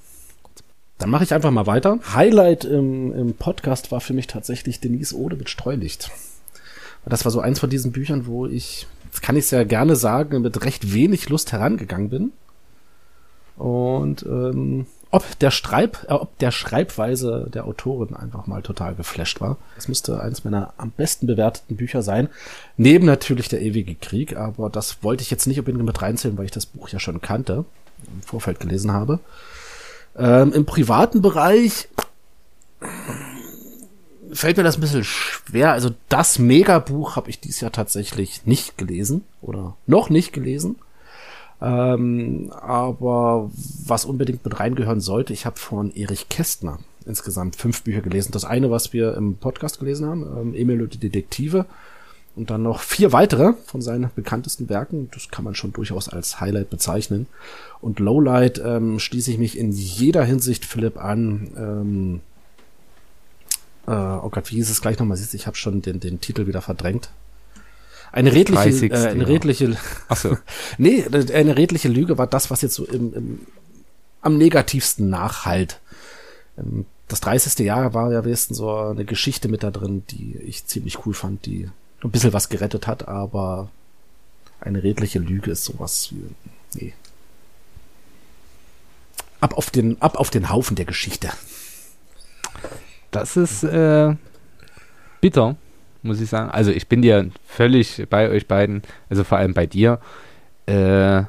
[0.97, 1.99] Dann mache ich einfach mal weiter.
[2.13, 6.09] Highlight im, im Podcast war für mich tatsächlich Denise Ode mit Streulicht.
[7.05, 10.41] Das war so eins von diesen Büchern, wo ich, das kann ich sehr gerne sagen,
[10.41, 12.31] mit recht wenig Lust herangegangen bin.
[13.57, 19.39] Und ähm, ob der Schreib, äh, ob der Schreibweise der Autorin einfach mal total geflasht
[19.39, 19.57] war.
[19.75, 22.27] Das müsste eines meiner am besten bewerteten Bücher sein.
[22.75, 26.45] Neben natürlich der ewige Krieg, aber das wollte ich jetzt nicht unbedingt mit reinzählen, weil
[26.45, 27.63] ich das Buch ja schon kannte,
[28.13, 29.19] im Vorfeld gelesen habe.
[30.17, 31.87] Ähm, Im privaten Bereich
[34.33, 35.71] fällt mir das ein bisschen schwer.
[35.71, 40.75] Also das Megabuch habe ich dieses Jahr tatsächlich nicht gelesen oder noch nicht gelesen.
[41.61, 43.49] Ähm, aber
[43.85, 48.31] was unbedingt mit reingehören sollte, ich habe von Erich Kästner insgesamt fünf Bücher gelesen.
[48.31, 51.65] Das eine, was wir im Podcast gelesen haben, ähm, Emil und die Detektive.
[52.35, 55.09] Und dann noch vier weitere von seinen bekanntesten Werken.
[55.13, 57.27] Das kann man schon durchaus als Highlight bezeichnen.
[57.79, 61.51] Und Lowlight ähm, schließe ich mich in jeder Hinsicht Philipp an.
[61.55, 62.21] Ähm,
[63.87, 65.15] äh, oh Gott, wie hieß es gleich nochmal?
[65.15, 67.09] Siehst ich habe schon den, den Titel wieder verdrängt.
[68.15, 68.91] Eine redliche, 30.
[68.93, 70.37] äh, eine redliche, Ach so.
[70.77, 73.39] nee, eine redliche Lüge war das, was jetzt so im, im
[74.21, 75.81] am negativsten nachhalt.
[76.57, 77.59] Ähm, das 30.
[77.65, 81.45] Jahr war ja wenigstens so eine Geschichte mit da drin, die ich ziemlich cool fand,
[81.45, 81.69] die
[82.01, 83.69] ein bisschen was gerettet hat, aber
[84.61, 86.93] eine redliche Lüge ist sowas wie, nee.
[89.41, 91.29] Ab auf den, ab auf den Haufen der Geschichte.
[93.11, 94.15] Das ist äh,
[95.19, 95.57] bitter
[96.05, 96.49] muss ich sagen.
[96.51, 99.99] Also ich bin dir völlig bei euch beiden, also vor allem bei dir.
[100.65, 101.23] Äh,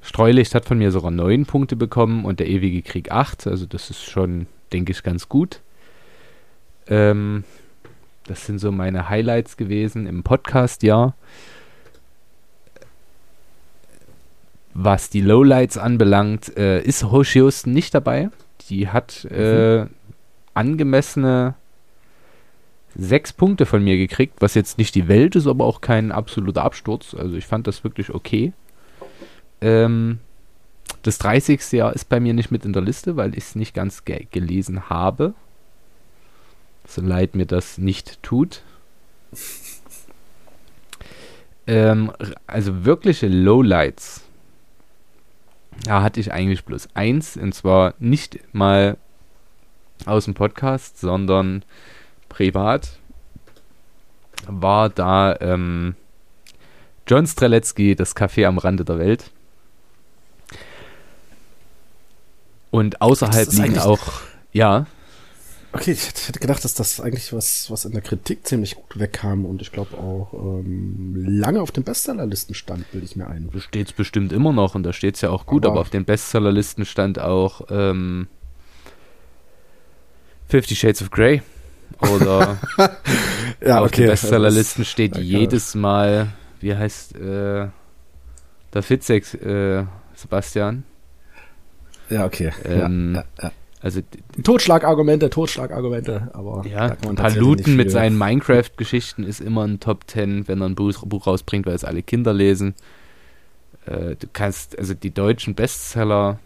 [0.00, 3.46] Streulicht hat von mir sogar neun Punkte bekommen und der ewige Krieg acht.
[3.46, 5.60] Also das ist schon, denke ich, ganz gut.
[6.86, 7.44] Ähm,
[8.26, 11.14] das sind so meine Highlights gewesen im Podcast, ja.
[14.74, 18.30] Was die Lowlights anbelangt, äh, ist Hoshius nicht dabei.
[18.70, 19.90] Die hat äh, mhm.
[20.54, 21.54] angemessene
[22.98, 26.64] sechs Punkte von mir gekriegt, was jetzt nicht die Welt ist, aber auch kein absoluter
[26.64, 27.14] Absturz.
[27.14, 28.52] Also ich fand das wirklich okay.
[29.60, 30.18] Ähm,
[31.02, 31.72] das 30.
[31.72, 34.26] Jahr ist bei mir nicht mit in der Liste, weil ich es nicht ganz ge
[34.30, 35.34] gelesen habe.
[36.86, 38.62] So leid mir das nicht tut.
[41.68, 42.12] ähm,
[42.48, 44.22] also wirkliche Lowlights.
[45.84, 48.96] Da hatte ich eigentlich bloß eins, und zwar nicht mal
[50.04, 51.64] aus dem Podcast, sondern
[52.28, 52.98] privat
[54.46, 55.94] war da ähm,
[57.06, 59.30] John Streletzky, das Café am Rande der Welt.
[62.70, 64.20] Und außerhalb liegen auch,
[64.52, 64.86] ja.
[65.72, 69.44] Okay, ich hätte gedacht, dass das eigentlich was, was in der Kritik ziemlich gut wegkam
[69.44, 73.50] und ich glaube auch ähm, lange auf den Bestsellerlisten stand, bilde ich mir ein.
[73.52, 75.80] Da steht es bestimmt immer noch und da steht es ja auch gut, aber, aber
[75.82, 78.28] auf den Bestsellerlisten stand auch ähm,
[80.46, 81.42] Fifty Shades of Grey.
[82.00, 82.58] Oder
[83.64, 84.02] ja, auf okay.
[84.02, 86.28] den Bestsellerlisten steht ja, jedes Mal,
[86.60, 87.68] wie heißt äh,
[88.72, 90.84] der Fitzek, äh, Sebastian?
[92.08, 92.52] Ja, okay.
[92.64, 94.00] Ähm, ja, ja, also
[94.42, 100.68] Totschlagargumente, Totschlagargumente, aber ja, Paluten mit seinen Minecraft-Geschichten ist immer ein Top Ten, wenn er
[100.68, 102.74] ein Buch, Buch rausbringt, weil es alle Kinder lesen.
[103.86, 106.40] Äh, du kannst, also die deutschen Bestseller,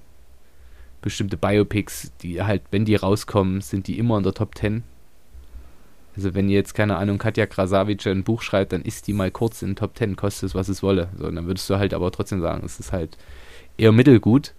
[1.01, 4.83] bestimmte Biopics, die halt, wenn die rauskommen, sind die immer in der Top Ten.
[6.15, 9.63] Also wenn jetzt, keine Ahnung, Katja Krasavice ein Buch schreibt, dann ist die mal kurz
[9.63, 11.09] in den Top Ten, kostet es, was es wolle.
[11.17, 13.17] So, und dann würdest du halt aber trotzdem sagen, es ist halt
[13.79, 14.55] eher mittelgut.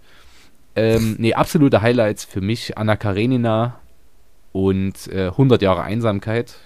[0.76, 3.78] Ähm, nee, absolute Highlights für mich, Anna Karenina
[4.52, 6.56] und äh, 100 Jahre Einsamkeit.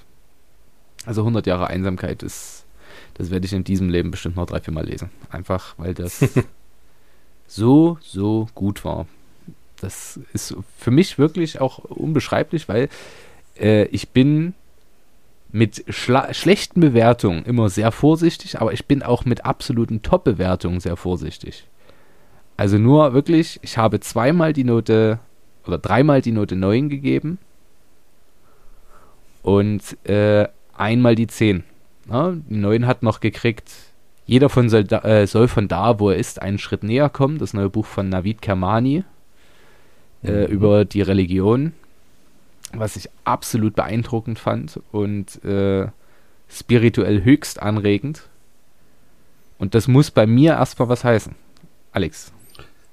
[1.04, 2.64] Also 100 Jahre Einsamkeit ist,
[3.14, 5.10] das werde ich in diesem Leben bestimmt noch drei, vier Mal lesen.
[5.30, 6.24] Einfach, weil das
[7.46, 9.06] so, so gut war.
[9.80, 12.88] Das ist für mich wirklich auch unbeschreiblich, weil
[13.58, 14.54] äh, ich bin
[15.50, 21.66] mit schlechten Bewertungen immer sehr vorsichtig, aber ich bin auch mit absoluten Top-Bewertungen sehr vorsichtig.
[22.56, 25.20] Also nur wirklich, ich habe zweimal die Note
[25.66, 27.38] oder dreimal die Note 9 gegeben
[29.42, 31.64] und äh, einmal die 10.
[32.10, 33.70] Ja, die 9 hat noch gekriegt,
[34.26, 37.38] jeder von soll, da, äh, soll von da, wo er ist, einen Schritt näher kommen.
[37.38, 39.04] Das neue Buch von Navid Kermani
[40.22, 40.52] äh, Mhm.
[40.52, 41.72] über die Religion,
[42.74, 45.88] was ich absolut beeindruckend fand und äh,
[46.48, 48.28] spirituell höchst anregend.
[49.58, 51.34] Und das muss bei mir erstmal was heißen.
[51.92, 52.32] Alex.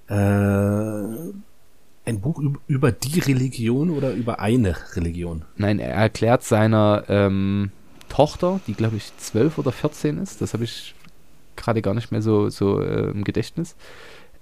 [0.07, 5.43] Äh, ein Buch üb- über die Religion oder über eine Religion?
[5.57, 7.71] Nein, er erklärt seiner ähm,
[8.09, 10.93] Tochter, die glaube ich 12 oder 14 ist, das habe ich
[11.55, 13.75] gerade gar nicht mehr so, so äh, im Gedächtnis,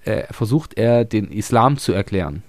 [0.04, 2.44] äh, versucht er den Islam zu erklären.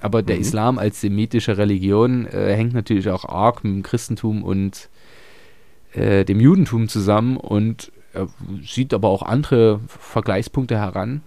[0.00, 0.42] Aber der Mhm.
[0.42, 4.88] Islam als semitische Religion äh, hängt natürlich auch arg mit dem Christentum und
[5.92, 8.28] äh, dem Judentum zusammen und er
[8.62, 11.22] sieht aber auch andere Vergleichspunkte heran.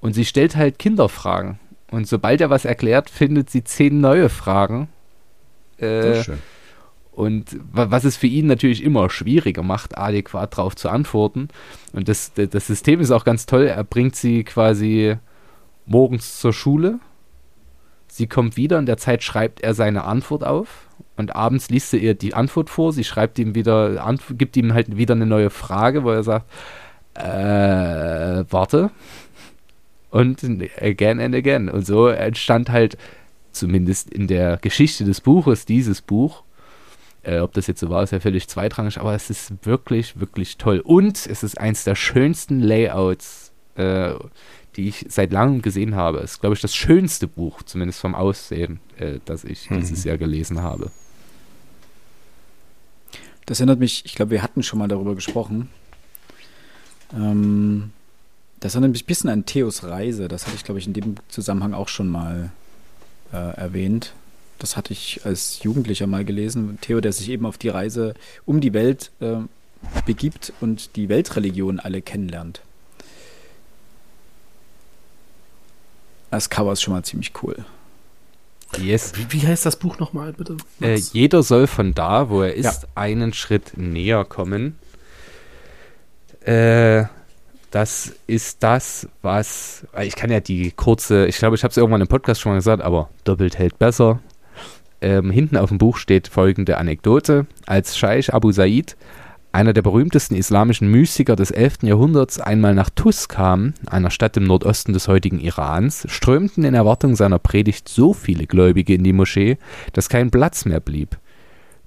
[0.00, 1.58] Und sie stellt halt Kinderfragen.
[1.90, 4.88] Und sobald er was erklärt, findet sie zehn neue Fragen.
[5.78, 6.38] Äh, schön.
[7.12, 11.48] und wa- was es für ihn natürlich immer schwieriger macht, adäquat darauf zu antworten.
[11.92, 13.64] Und das, das System ist auch ganz toll.
[13.66, 15.16] Er bringt sie quasi
[15.86, 16.98] morgens zur Schule.
[18.16, 20.88] Sie kommt wieder, in der Zeit schreibt er seine Antwort auf.
[21.18, 22.94] Und abends liest sie ihr die Antwort vor.
[22.94, 26.50] Sie schreibt ihm wieder, gibt ihm halt wieder eine neue Frage, wo er sagt,
[27.12, 28.90] äh, warte.
[30.08, 30.42] Und
[30.80, 31.68] again and again.
[31.68, 32.96] Und so entstand halt,
[33.52, 36.42] zumindest in der Geschichte des Buches, dieses Buch,
[37.22, 40.56] äh, ob das jetzt so war, ist ja völlig zweitrangig, aber es ist wirklich, wirklich
[40.56, 40.80] toll.
[40.80, 44.14] Und es ist eins der schönsten Layouts, äh,
[44.76, 46.18] die ich seit langem gesehen habe.
[46.18, 49.80] Es ist, glaube ich, das schönste Buch, zumindest vom Aussehen, äh, das ich Mhm.
[49.80, 50.90] dieses Jahr gelesen habe.
[53.46, 55.68] Das erinnert mich, ich glaube, wir hatten schon mal darüber gesprochen.
[57.14, 57.90] Ähm,
[58.60, 60.28] das erinnert mich ein bisschen an Theos Reise.
[60.28, 62.50] Das hatte ich, glaube ich, in dem Zusammenhang auch schon mal
[63.32, 64.14] äh, erwähnt.
[64.58, 66.78] Das hatte ich als Jugendlicher mal gelesen.
[66.80, 68.14] Theo, der sich eben auf die Reise
[68.46, 69.36] um die Welt äh,
[70.06, 72.62] begibt und die Weltreligionen alle kennenlernt.
[76.30, 77.64] Das Cover ist schon mal ziemlich cool.
[78.78, 79.12] Yes.
[79.16, 80.56] Wie, wie heißt das Buch nochmal, bitte?
[80.80, 82.88] Äh, jeder soll von da, wo er ist, Ja.
[82.94, 84.78] einen Schritt näher kommen.
[86.44, 87.04] Äh,
[87.70, 89.86] das ist das, was.
[90.02, 92.56] Ich kann ja die kurze, ich glaube, ich habe es irgendwann im Podcast schon mal
[92.56, 94.20] gesagt, aber doppelt hält besser.
[95.00, 97.46] Ähm, hinten auf dem Buch steht folgende Anekdote.
[97.66, 98.96] Als Scheich Abu Said,
[99.56, 101.78] einer der berühmtesten islamischen Mystiker des 11.
[101.84, 107.16] Jahrhunderts, einmal nach Tus kam, einer Stadt im Nordosten des heutigen Irans, strömten in Erwartung
[107.16, 109.56] seiner Predigt so viele Gläubige in die Moschee,
[109.94, 111.16] dass kein Platz mehr blieb.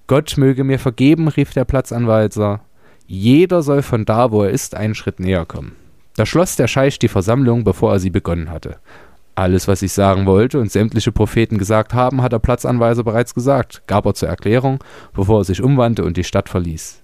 [0.07, 2.61] Gott möge mir vergeben, rief der Platzanweiser.
[3.05, 5.75] Jeder soll von da, wo er ist, einen Schritt näher kommen.
[6.15, 8.77] Da schloss der Scheich die Versammlung, bevor er sie begonnen hatte.
[9.35, 13.83] Alles, was ich sagen wollte und sämtliche Propheten gesagt haben, hat der Platzanweiser bereits gesagt,
[13.85, 17.03] gab er zur Erklärung, bevor er sich umwandte und die Stadt verließ.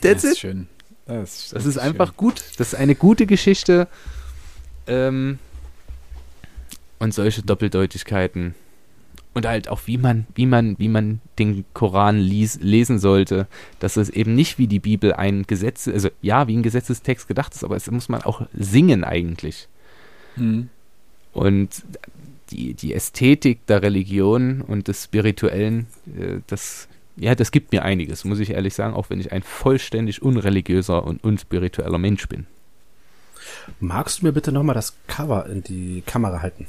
[0.00, 0.68] Das ist schön.
[1.06, 2.42] Das, Das ist einfach gut.
[2.58, 3.88] Das ist eine gute Geschichte.
[4.86, 5.38] Ähm,
[6.98, 8.54] und solche Doppeldeutigkeiten.
[9.34, 13.46] Und halt auch, wie man, wie man, wie man den Koran lies, lesen sollte,
[13.78, 17.54] dass es eben nicht wie die Bibel ein Gesetz, also ja, wie ein Gesetzestext gedacht
[17.54, 19.68] ist, aber es muss man auch singen eigentlich.
[20.34, 20.70] Hm.
[21.32, 21.84] Und
[22.50, 28.24] die, die Ästhetik der Religion und des Spirituellen, äh, das, ja, das gibt mir einiges,
[28.24, 32.46] muss ich ehrlich sagen, auch wenn ich ein vollständig unreligiöser und unspiritueller Mensch bin.
[33.80, 36.66] Magst du mir bitte nochmal das Cover in die Kamera halten?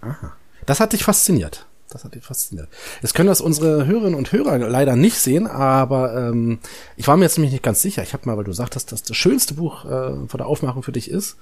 [0.00, 0.32] Aha.
[0.66, 1.66] Das hat dich fasziniert.
[1.90, 2.68] Das hat dich fasziniert.
[3.02, 6.58] Jetzt können das unsere Hörerinnen und Hörer leider nicht sehen, aber ähm,
[6.96, 8.02] ich war mir jetzt nämlich nicht ganz sicher.
[8.02, 10.92] Ich habe mal, weil du sagtest, dass das schönste Buch äh, von der Aufmachung für
[10.92, 11.36] dich ist.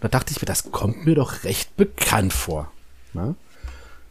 [0.00, 2.70] Da dachte ich mir, das kommt mir doch recht bekannt vor.
[3.12, 3.34] Na?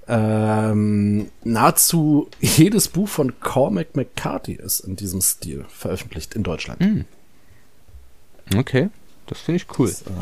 [0.10, 6.80] Ähm, nahezu jedes Buch von Cormac McCarthy ist in diesem Stil veröffentlicht in Deutschland.
[6.80, 7.06] Hm.
[8.56, 8.90] Okay,
[9.26, 9.90] das finde ich cool.
[9.90, 10.14] Das, äh,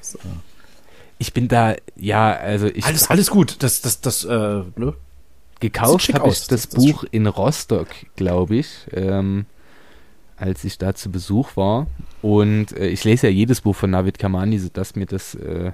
[0.00, 0.18] das, äh,
[1.18, 3.62] Ich bin da, ja, also ich alles, alles gut.
[3.62, 4.94] Das, das, das, äh, ne?
[5.60, 9.46] gekauft habe ich das, Buch in Rostock, glaube ich, ähm,
[10.36, 11.86] als ich da zu Besuch war.
[12.22, 15.72] Und äh, ich lese ja jedes Buch von Navid Kamani, sodass mir das äh,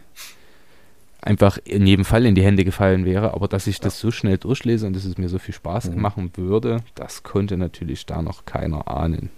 [1.27, 3.35] einfach in jedem Fall in die Hände gefallen wäre.
[3.35, 6.01] Aber dass ich das so schnell durchlese und dass es mir so viel Spaß Mhm.
[6.01, 9.31] machen würde, das konnte natürlich da noch keiner ahnen.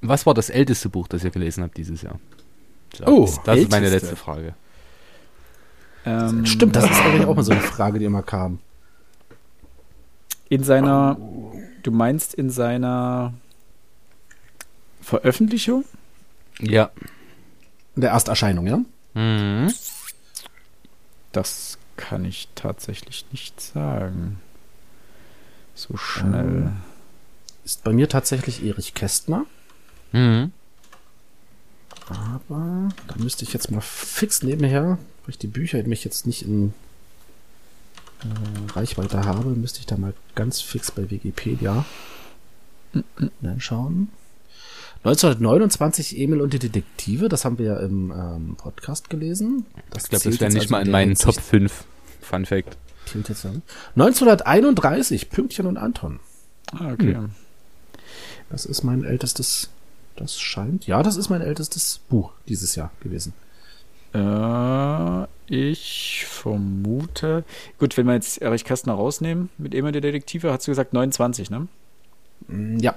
[0.00, 2.18] Was war das älteste Buch, das ihr gelesen habt dieses Jahr?
[2.96, 4.08] So, Oh, das ist meine älteste.
[4.08, 4.54] letzte Frage.
[6.06, 8.58] Ähm, Stimmt, das ist eigentlich auch mal so eine Frage, die immer kam.
[10.48, 11.16] In seiner
[11.82, 13.34] Du meinst in seiner
[15.02, 15.84] Veröffentlichung?
[16.60, 16.90] Ja.
[17.94, 18.80] In der Ersterscheinung, ja?
[19.14, 19.72] Mhm.
[21.32, 24.40] Das kann ich tatsächlich nicht sagen.
[25.74, 26.72] So schnell.
[27.64, 29.46] Ist bei mir tatsächlich Erich Kästner.
[30.12, 30.52] Mhm.
[32.08, 36.42] Aber da müsste ich jetzt mal fix nebenher, weil ich die Bücher mich jetzt nicht
[36.42, 36.74] in
[38.20, 41.84] äh, Reichweite habe, müsste ich da mal ganz fix bei Wikipedia
[43.42, 44.10] reinschauen.
[45.04, 49.66] 1929 Emil und die Detektive, das haben wir ja im ähm, Podcast gelesen.
[49.76, 51.84] Ich glaube, das wäre nicht also mal in meinen Top 5.
[52.22, 52.78] Fun Fact.
[53.04, 53.60] zählt jetzt an.
[53.96, 56.20] 1931, Pünktchen und Anton.
[56.72, 57.18] Ah, okay.
[58.48, 59.68] Das ist mein ältestes,
[60.16, 63.34] das scheint, ja, das ist mein ältestes Buch dieses Jahr gewesen.
[64.14, 67.44] Äh, ich vermute.
[67.78, 71.50] Gut, wenn wir jetzt Erich Kästner rausnehmen mit Emil der Detektive, hast du gesagt 29,
[71.50, 71.68] ne?
[72.48, 72.94] Mm, Ja,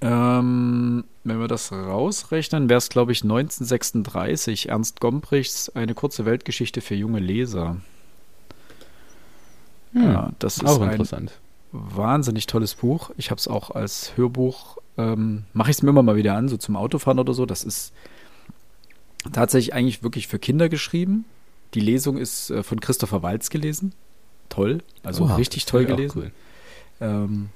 [0.00, 4.68] Ähm, wenn wir das rausrechnen, wäre es, glaube ich, 1936.
[4.68, 7.78] Ernst Gombrichs Eine kurze Weltgeschichte für junge Leser.
[9.94, 11.32] Ja, das ist Auch ein interessant.
[11.72, 13.10] wahnsinnig tolles Buch.
[13.16, 16.48] Ich habe es auch als Hörbuch, ähm, mache ich es mir immer mal wieder an,
[16.48, 17.46] so zum Autofahren oder so.
[17.46, 17.92] Das ist
[19.32, 21.24] tatsächlich eigentlich wirklich für Kinder geschrieben.
[21.74, 23.92] Die Lesung ist äh, von Christopher Walz gelesen.
[24.48, 26.18] Toll, also Oha, richtig toll gelesen.
[26.24, 26.30] Cool.
[27.00, 27.48] Ähm,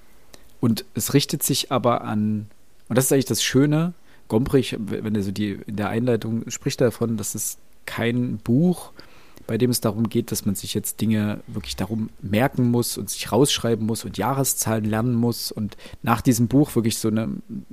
[0.61, 2.49] und es richtet sich aber an,
[2.88, 3.94] und das ist eigentlich das Schöne,
[4.29, 8.92] Gombrich, wenn er so die, in der Einleitung spricht davon, dass es kein Buch,
[9.49, 13.11] bei dem es darum geht, dass man sich jetzt Dinge wirklich darum merken muss und
[13.11, 17.29] sich rausschreiben muss und Jahreszahlen lernen muss und nach diesem Buch wirklich so eine,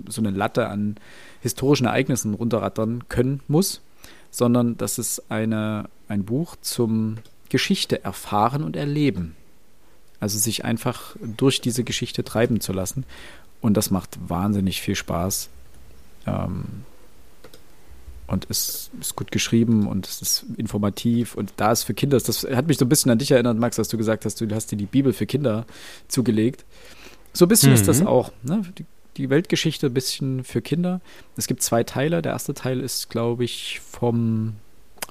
[0.07, 0.95] so eine Latte an
[1.41, 3.81] historischen Ereignissen runterrattern können muss,
[4.31, 7.17] sondern dass es eine, ein Buch zum
[7.49, 9.35] Geschichte erfahren und erleben.
[10.19, 13.05] Also sich einfach durch diese Geschichte treiben zu lassen.
[13.61, 15.49] Und das macht wahnsinnig viel Spaß.
[16.25, 16.65] Ähm,
[18.27, 22.43] und es ist gut geschrieben und es ist informativ und da ist für Kinder, das
[22.43, 24.69] hat mich so ein bisschen an dich erinnert, Max, dass du gesagt hast, du hast
[24.69, 25.65] dir die Bibel für Kinder
[26.09, 26.65] zugelegt.
[27.31, 28.07] So ein bisschen ist das Mhm.
[28.07, 28.63] auch, ne?
[28.77, 30.99] Die, die Weltgeschichte ein bisschen für Kinder.
[31.37, 32.21] Es gibt zwei Teile.
[32.21, 34.55] Der erste Teil ist, glaube ich, vom,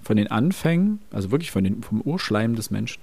[0.03, 3.01] von den Anfängen, also wirklich von den, vom Urschleim des Menschen,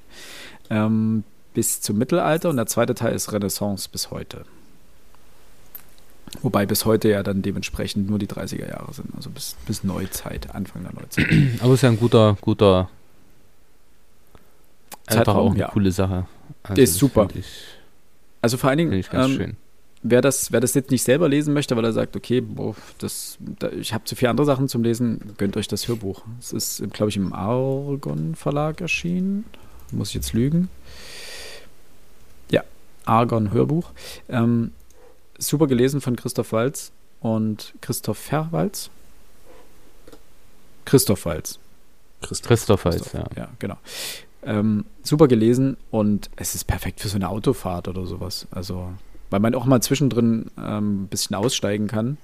[0.69, 4.45] ähm, bis zum Mittelalter und der zweite Teil ist Renaissance bis heute.
[6.41, 10.53] Wobei bis heute ja dann dementsprechend nur die 30er Jahre sind, also bis, bis Neuzeit,
[10.55, 11.27] Anfang der Neuzeit.
[11.61, 12.89] Aber ist ja ein guter, guter
[15.05, 15.67] einfach Zeitraum, auch eine ja.
[15.69, 16.25] coole Sache.
[16.63, 17.27] Also Ist super.
[17.35, 17.45] Ich,
[18.41, 19.57] Also vor allen Dingen, find ich ganz ähm, schön.
[20.01, 23.37] wer, das, wer das jetzt nicht selber lesen möchte, weil er sagt, okay, boah, das,
[23.39, 26.23] da, ich habe zu viele andere Sachen zum Lesen, gönnt euch das Hörbuch.
[26.39, 29.45] Es ist, glaube ich, im Argon Verlag erschienen.
[29.91, 30.69] Muss ich jetzt lügen?
[33.05, 33.91] Ja, Argon Hörbuch.
[34.29, 34.71] Ähm,
[35.37, 38.89] super gelesen von Christoph Walz und Christopher Walz.
[40.85, 41.59] Christoph Walz.
[42.21, 42.47] Christoph.
[42.47, 43.25] Christoph Waltz, ja.
[43.35, 43.77] Ja, genau.
[44.43, 48.47] Ähm, super gelesen und es ist perfekt für so eine Autofahrt oder sowas.
[48.51, 48.91] Also,
[49.29, 52.17] weil man auch mal zwischendrin ähm, ein bisschen aussteigen kann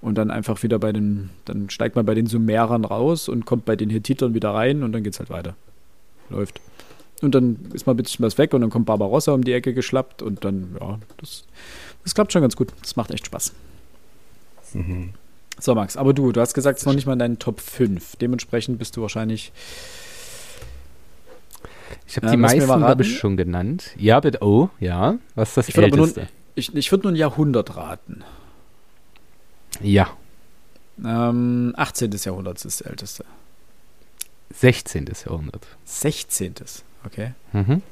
[0.00, 3.64] und dann einfach wieder bei den, dann steigt man bei den Sumerern raus und kommt
[3.64, 5.54] bei den Hethitern wieder rein und dann geht's halt weiter.
[6.28, 6.60] Läuft.
[7.22, 9.72] Und dann ist mal ein bisschen was weg und dann kommt Barbarossa um die Ecke
[9.72, 11.44] geschlappt und dann, ja, das,
[12.04, 12.68] das klappt schon ganz gut.
[12.82, 13.52] Das macht echt Spaß.
[14.74, 15.14] Mhm.
[15.58, 17.60] So, Max, aber du, du hast gesagt, es ist noch nicht mal in deinen Top
[17.60, 18.16] 5.
[18.16, 19.52] Dementsprechend bist du wahrscheinlich
[22.06, 23.00] Ich habe die mir meisten, raten.
[23.02, 23.92] ich, schon genannt.
[23.96, 24.42] Ja, bitte.
[24.42, 25.16] Oh, ja.
[25.34, 26.28] Was ist das Ich Älteste?
[26.54, 28.22] Ich, ich würde nur ein Jahrhundert raten.
[29.80, 30.08] Ja,
[31.04, 32.10] Ähm, 18.
[32.12, 33.24] Jahrhundert ist das älteste.
[34.54, 35.06] 16.
[35.24, 35.66] Jahrhundert.
[35.84, 36.54] 16.
[37.06, 37.32] Okay.
[37.52, 37.82] Mhm.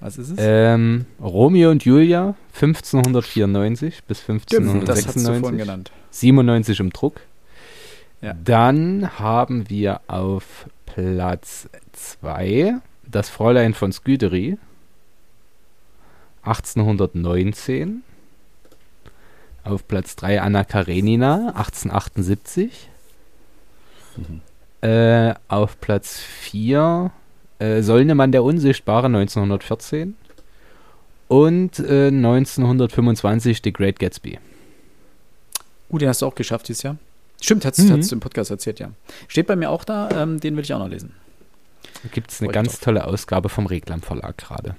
[0.00, 0.36] Was ist es?
[0.38, 5.58] Ähm, Romeo und Julia, 1594 bis Stimmt, das hast du vorhin 1596.
[5.58, 5.92] genannt.
[6.10, 7.20] 97 im Druck.
[8.20, 8.34] Ja.
[8.34, 12.74] Dann haben wir auf Platz 2
[13.04, 14.58] das Fräulein von Scuderi,
[16.42, 18.02] 1819.
[19.64, 22.88] Auf Platz 3 Anna Karenina, 1878.
[24.80, 27.12] Äh, auf Platz 4
[27.62, 30.16] äh, Sollnemann der Unsichtbare, 1914.
[31.28, 34.38] Und äh, 1925 The Great Gatsby.
[35.90, 36.96] Uh, den hast du auch geschafft dieses Jahr.
[37.40, 37.92] Stimmt, hast, Mhm.
[37.98, 38.90] hast du im Podcast erzählt, ja.
[39.28, 41.14] Steht bei mir auch da, ähm, den will ich auch noch lesen.
[42.02, 42.80] Da gibt es eine Freut ganz drauf.
[42.80, 44.76] tolle Ausgabe vom Reklam Verlag gerade.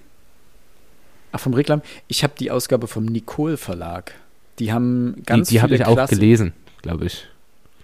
[1.32, 1.82] Ach, vom Reklam.
[2.08, 4.14] Ich habe die Ausgabe vom Nicole Verlag.
[4.60, 7.28] Die haben Die, ganz die habe viele ich auch Klassen- gelesen, glaube ich.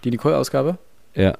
[0.04, 0.78] Die Nicole-Ausgabe?
[1.14, 1.36] Ja.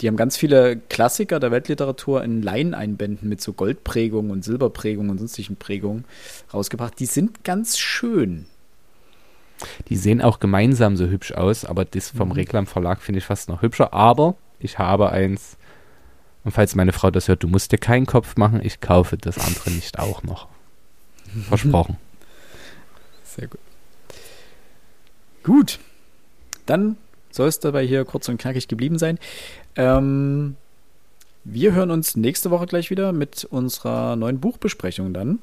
[0.00, 5.18] Die haben ganz viele Klassiker der Weltliteratur in Leineinbänden mit so Goldprägungen und Silberprägungen und
[5.18, 6.04] sonstigen Prägungen
[6.54, 6.98] rausgebracht.
[7.00, 8.46] Die sind ganz schön.
[9.88, 12.34] Die sehen auch gemeinsam so hübsch aus, aber das vom Mhm.
[12.34, 13.92] Reklam Verlag finde ich fast noch hübscher.
[13.92, 15.56] Aber ich habe eins.
[16.44, 19.38] Und falls meine Frau das hört, du musst dir keinen Kopf machen, ich kaufe das
[19.38, 20.46] andere nicht auch noch.
[21.48, 21.96] Versprochen.
[23.24, 23.60] Sehr gut.
[25.42, 25.78] Gut.
[26.66, 26.96] Dann
[27.30, 29.18] soll es dabei hier kurz und knackig geblieben sein.
[29.76, 30.56] Ähm,
[31.44, 35.38] wir hören uns nächste Woche gleich wieder mit unserer neuen Buchbesprechung dann.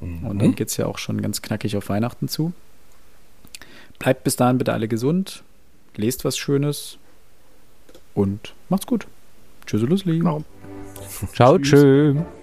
[0.00, 2.52] Und dann geht es ja auch schon ganz knackig auf Weihnachten zu.
[3.98, 5.42] Bleibt bis dahin bitte alle gesund.
[5.96, 6.98] Lest was Schönes.
[8.14, 9.06] Und macht's gut.
[9.66, 10.18] Tschüss, Lusli.
[10.18, 10.44] Genau.
[11.34, 11.82] Ciao, Tschüss.
[11.82, 12.37] tschüss.